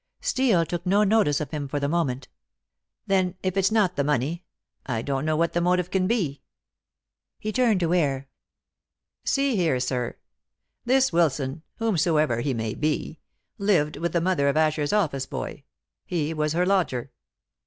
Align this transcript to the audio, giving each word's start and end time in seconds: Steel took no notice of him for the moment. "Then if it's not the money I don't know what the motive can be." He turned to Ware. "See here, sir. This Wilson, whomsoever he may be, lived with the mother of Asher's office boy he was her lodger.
Steel 0.19 0.65
took 0.65 0.83
no 0.83 1.03
notice 1.03 1.39
of 1.39 1.51
him 1.51 1.67
for 1.67 1.79
the 1.79 1.87
moment. 1.87 2.27
"Then 3.05 3.35
if 3.43 3.55
it's 3.55 3.71
not 3.71 3.95
the 3.97 4.03
money 4.03 4.43
I 4.83 5.03
don't 5.03 5.25
know 5.25 5.35
what 5.37 5.53
the 5.53 5.61
motive 5.61 5.91
can 5.91 6.07
be." 6.07 6.41
He 7.37 7.51
turned 7.51 7.81
to 7.81 7.89
Ware. 7.89 8.27
"See 9.23 9.55
here, 9.55 9.79
sir. 9.79 10.17
This 10.85 11.13
Wilson, 11.13 11.61
whomsoever 11.75 12.41
he 12.41 12.55
may 12.55 12.73
be, 12.73 13.19
lived 13.59 13.95
with 13.95 14.11
the 14.13 14.21
mother 14.21 14.47
of 14.49 14.57
Asher's 14.57 14.91
office 14.91 15.27
boy 15.27 15.65
he 16.07 16.33
was 16.33 16.53
her 16.53 16.65
lodger. 16.65 17.11